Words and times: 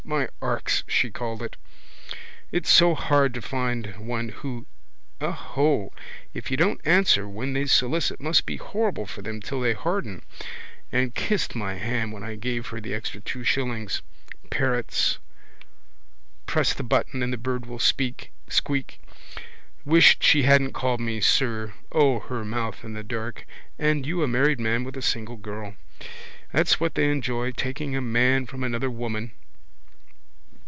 My 0.03 0.27
arks 0.41 0.83
she 0.87 1.09
called 1.09 1.41
it. 1.41 1.55
It's 2.51 2.69
so 2.69 2.95
hard 2.95 3.33
to 3.33 3.41
find 3.41 3.95
one 3.95 4.27
who. 4.29 4.65
Aho! 5.21 5.93
If 6.33 6.51
you 6.51 6.57
don't 6.57 6.81
answer 6.85 7.29
when 7.29 7.53
they 7.53 7.65
solicit 7.65 8.19
must 8.19 8.45
be 8.45 8.57
horrible 8.57 9.05
for 9.05 9.21
them 9.21 9.39
till 9.39 9.61
they 9.61 9.71
harden. 9.71 10.23
And 10.91 11.15
kissed 11.15 11.55
my 11.55 11.75
hand 11.75 12.11
when 12.11 12.23
I 12.23 12.35
gave 12.35 12.67
her 12.67 12.81
the 12.81 12.93
extra 12.93 13.21
two 13.21 13.45
shillings. 13.45 14.01
Parrots. 14.49 15.17
Press 16.45 16.73
the 16.73 16.83
button 16.83 17.23
and 17.23 17.31
the 17.31 17.37
bird 17.37 17.65
will 17.65 17.79
squeak. 17.79 18.99
Wish 19.85 20.17
she 20.19 20.43
hadn't 20.43 20.73
called 20.73 20.99
me 20.99 21.21
sir. 21.21 21.73
O, 21.93 22.19
her 22.21 22.43
mouth 22.43 22.83
in 22.83 22.95
the 22.95 23.03
dark! 23.03 23.45
And 23.79 24.05
you 24.05 24.23
a 24.23 24.27
married 24.27 24.59
man 24.59 24.83
with 24.83 24.97
a 24.97 25.01
single 25.01 25.37
girl! 25.37 25.75
That's 26.51 26.81
what 26.81 26.95
they 26.95 27.09
enjoy. 27.09 27.51
Taking 27.51 27.95
a 27.95 28.01
man 28.01 28.45
from 28.45 28.65
another 28.65 28.89
woman. 28.91 29.31